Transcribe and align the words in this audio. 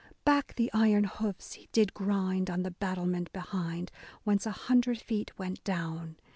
Back 0.25 0.55
the 0.55 0.71
iron 0.73 1.03
hoofs 1.03 1.59
did 1.71 1.93
grind 1.93 2.49
on 2.49 2.63
the 2.63 2.71
battlement 2.71 3.31
behind 3.33 3.91
Whence 4.23 4.47
a 4.47 4.51
hundred 4.65 4.99
feet 4.99 5.37
went 5.37 5.63
down. 5.63 6.15